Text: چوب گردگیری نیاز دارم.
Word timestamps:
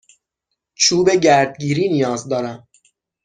چوب 0.75 1.09
گردگیری 1.11 1.89
نیاز 1.89 2.29
دارم. 2.29 2.67